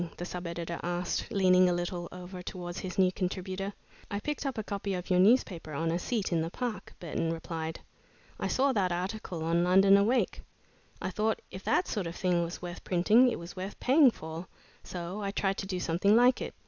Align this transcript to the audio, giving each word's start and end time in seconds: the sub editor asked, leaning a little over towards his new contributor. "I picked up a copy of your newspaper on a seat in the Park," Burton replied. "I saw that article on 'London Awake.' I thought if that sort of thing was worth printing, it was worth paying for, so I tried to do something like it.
the 0.17 0.25
sub 0.25 0.47
editor 0.47 0.79
asked, 0.81 1.31
leaning 1.31 1.69
a 1.69 1.73
little 1.73 2.09
over 2.11 2.41
towards 2.41 2.79
his 2.79 2.97
new 2.97 3.11
contributor. 3.11 3.71
"I 4.09 4.19
picked 4.19 4.47
up 4.47 4.57
a 4.57 4.63
copy 4.63 4.95
of 4.95 5.11
your 5.11 5.19
newspaper 5.19 5.73
on 5.73 5.91
a 5.91 5.99
seat 5.99 6.31
in 6.31 6.41
the 6.41 6.49
Park," 6.49 6.95
Burton 6.99 7.31
replied. 7.31 7.79
"I 8.39 8.47
saw 8.47 8.71
that 8.73 8.91
article 8.91 9.43
on 9.43 9.63
'London 9.63 9.97
Awake.' 9.97 10.41
I 10.99 11.11
thought 11.11 11.39
if 11.51 11.63
that 11.65 11.87
sort 11.87 12.07
of 12.07 12.15
thing 12.15 12.43
was 12.43 12.63
worth 12.63 12.83
printing, 12.83 13.29
it 13.29 13.37
was 13.37 13.55
worth 13.55 13.79
paying 13.79 14.09
for, 14.09 14.47
so 14.83 15.21
I 15.21 15.29
tried 15.29 15.57
to 15.57 15.67
do 15.67 15.79
something 15.79 16.15
like 16.15 16.41
it. 16.41 16.55